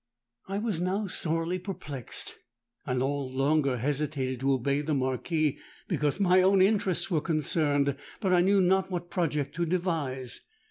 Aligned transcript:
"I 0.47 0.57
was 0.57 0.81
now 0.81 1.05
sorely 1.05 1.59
perplexed: 1.59 2.39
I 2.87 2.95
no 2.95 3.07
longer 3.15 3.77
hesitated 3.77 4.39
to 4.39 4.53
obey 4.53 4.81
the 4.81 4.95
Marquis, 4.95 5.59
because 5.87 6.19
my 6.19 6.41
own 6.41 6.59
interests 6.59 7.11
were 7.11 7.21
concerned; 7.21 7.95
but 8.19 8.33
I 8.33 8.41
knew 8.41 8.61
not 8.61 8.89
what 8.89 9.11
project 9.11 9.53
to 9.57 9.65
devise. 9.67 10.41